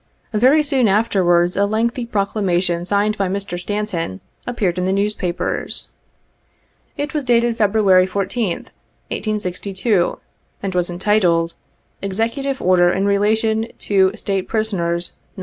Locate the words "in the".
4.79-4.91